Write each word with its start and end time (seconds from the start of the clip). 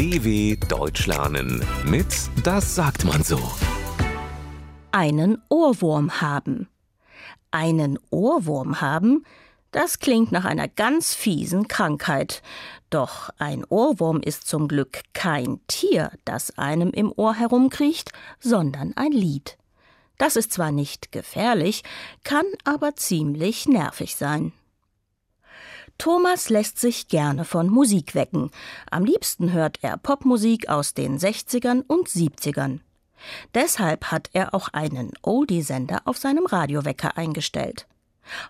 DW 0.00 0.56
Deutsch 0.56 1.06
lernen 1.06 1.62
mit 1.84 2.06
Das 2.42 2.74
sagt 2.74 3.04
man 3.04 3.22
so. 3.22 3.38
Einen 4.92 5.36
Ohrwurm 5.50 6.22
haben. 6.22 6.70
Einen 7.50 7.98
Ohrwurm 8.08 8.80
haben, 8.80 9.26
das 9.72 9.98
klingt 9.98 10.32
nach 10.32 10.46
einer 10.46 10.68
ganz 10.68 11.12
fiesen 11.12 11.68
Krankheit. 11.68 12.40
Doch 12.88 13.28
ein 13.36 13.62
Ohrwurm 13.68 14.22
ist 14.22 14.48
zum 14.48 14.68
Glück 14.68 15.02
kein 15.12 15.60
Tier, 15.66 16.12
das 16.24 16.56
einem 16.56 16.92
im 16.92 17.12
Ohr 17.14 17.34
herumkriecht, 17.34 18.10
sondern 18.38 18.94
ein 18.96 19.12
Lied. 19.12 19.58
Das 20.16 20.36
ist 20.36 20.50
zwar 20.50 20.72
nicht 20.72 21.12
gefährlich, 21.12 21.82
kann 22.24 22.46
aber 22.64 22.96
ziemlich 22.96 23.68
nervig 23.68 24.16
sein. 24.16 24.54
Thomas 26.00 26.48
lässt 26.48 26.78
sich 26.78 27.08
gerne 27.08 27.44
von 27.44 27.68
Musik 27.68 28.14
wecken. 28.14 28.50
Am 28.90 29.04
liebsten 29.04 29.52
hört 29.52 29.80
er 29.82 29.98
Popmusik 29.98 30.70
aus 30.70 30.94
den 30.94 31.18
60ern 31.18 31.84
und 31.86 32.08
70ern. 32.08 32.78
Deshalb 33.52 34.06
hat 34.06 34.30
er 34.32 34.54
auch 34.54 34.68
einen 34.68 35.12
Oldie-Sender 35.20 36.00
auf 36.06 36.16
seinem 36.16 36.46
Radiowecker 36.46 37.18
eingestellt. 37.18 37.86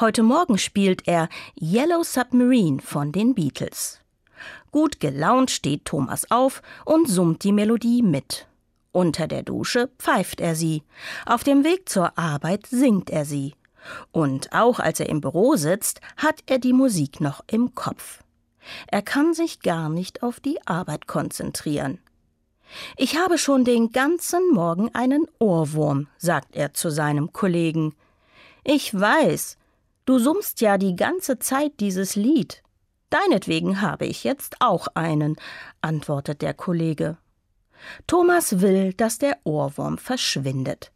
Heute 0.00 0.24
Morgen 0.24 0.58
spielt 0.58 1.06
er 1.06 1.28
Yellow 1.54 2.02
Submarine 2.02 2.82
von 2.82 3.12
den 3.12 3.32
Beatles. 3.36 4.00
Gut 4.72 4.98
gelaunt 4.98 5.52
steht 5.52 5.84
Thomas 5.84 6.28
auf 6.32 6.62
und 6.84 7.08
summt 7.08 7.44
die 7.44 7.52
Melodie 7.52 8.02
mit. 8.02 8.48
Unter 8.90 9.28
der 9.28 9.44
Dusche 9.44 9.88
pfeift 10.00 10.40
er 10.40 10.56
sie. 10.56 10.82
Auf 11.26 11.44
dem 11.44 11.62
Weg 11.62 11.88
zur 11.88 12.18
Arbeit 12.18 12.66
singt 12.66 13.08
er 13.08 13.24
sie. 13.24 13.54
Und 14.12 14.52
auch 14.52 14.80
als 14.80 15.00
er 15.00 15.08
im 15.08 15.20
Büro 15.20 15.56
sitzt, 15.56 16.00
hat 16.16 16.42
er 16.46 16.58
die 16.58 16.72
Musik 16.72 17.20
noch 17.20 17.42
im 17.46 17.74
Kopf. 17.74 18.22
Er 18.88 19.02
kann 19.02 19.34
sich 19.34 19.60
gar 19.60 19.88
nicht 19.88 20.22
auf 20.22 20.40
die 20.40 20.58
Arbeit 20.66 21.06
konzentrieren. 21.06 21.98
Ich 22.96 23.16
habe 23.16 23.38
schon 23.38 23.64
den 23.64 23.92
ganzen 23.92 24.50
Morgen 24.52 24.92
einen 24.94 25.26
Ohrwurm, 25.38 26.08
sagt 26.18 26.56
er 26.56 26.74
zu 26.74 26.90
seinem 26.90 27.32
Kollegen. 27.32 27.94
Ich 28.64 28.92
weiß, 28.92 29.56
du 30.04 30.18
summst 30.18 30.60
ja 30.60 30.78
die 30.78 30.96
ganze 30.96 31.38
Zeit 31.38 31.78
dieses 31.78 32.16
Lied. 32.16 32.62
Deinetwegen 33.10 33.80
habe 33.80 34.06
ich 34.06 34.24
jetzt 34.24 34.56
auch 34.60 34.88
einen, 34.94 35.36
antwortet 35.80 36.42
der 36.42 36.54
Kollege. 36.54 37.18
Thomas 38.06 38.60
will, 38.60 38.92
dass 38.94 39.18
der 39.18 39.38
Ohrwurm 39.44 39.98
verschwindet. 39.98 40.90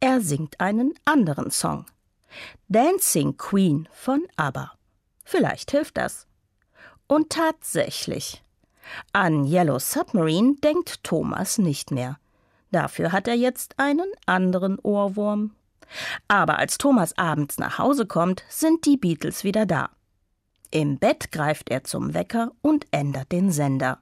Er 0.00 0.20
singt 0.20 0.60
einen 0.60 0.94
anderen 1.04 1.50
Song. 1.50 1.86
Dancing 2.68 3.36
Queen 3.36 3.88
von 3.92 4.26
ABBA. 4.36 4.72
Vielleicht 5.24 5.70
hilft 5.70 5.96
das. 5.96 6.26
Und 7.06 7.30
tatsächlich. 7.30 8.42
An 9.12 9.44
Yellow 9.44 9.78
Submarine 9.78 10.56
denkt 10.56 11.04
Thomas 11.04 11.58
nicht 11.58 11.90
mehr. 11.90 12.18
Dafür 12.70 13.12
hat 13.12 13.28
er 13.28 13.34
jetzt 13.34 13.78
einen 13.78 14.10
anderen 14.26 14.78
Ohrwurm. 14.78 15.52
Aber 16.28 16.58
als 16.58 16.78
Thomas 16.78 17.16
abends 17.16 17.58
nach 17.58 17.78
Hause 17.78 18.06
kommt, 18.06 18.42
sind 18.48 18.84
die 18.84 18.96
Beatles 18.96 19.44
wieder 19.44 19.64
da. 19.64 19.90
Im 20.70 20.98
Bett 20.98 21.32
greift 21.32 21.70
er 21.70 21.84
zum 21.84 22.12
Wecker 22.12 22.52
und 22.60 22.86
ändert 22.90 23.32
den 23.32 23.50
Sender. 23.50 23.98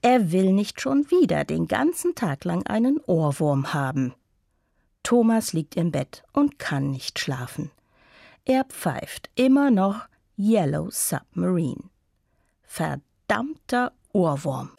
Er 0.00 0.32
will 0.32 0.52
nicht 0.52 0.80
schon 0.80 1.10
wieder 1.10 1.44
den 1.44 1.66
ganzen 1.66 2.14
Tag 2.14 2.44
lang 2.44 2.66
einen 2.66 3.00
Ohrwurm 3.06 3.74
haben. 3.74 4.14
Thomas 5.02 5.52
liegt 5.52 5.76
im 5.76 5.90
Bett 5.90 6.22
und 6.32 6.58
kann 6.58 6.90
nicht 6.90 7.18
schlafen. 7.18 7.70
Er 8.44 8.64
pfeift 8.64 9.30
immer 9.34 9.70
noch 9.70 10.06
Yellow 10.38 10.88
Submarine. 10.90 11.84
Verdammter 12.64 13.92
Ohrwurm. 14.12 14.70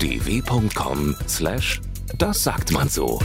dw.com 0.00 1.14
slash 1.26 1.80
das 2.18 2.42
sagt 2.42 2.72
man 2.72 2.88
so. 2.88 3.20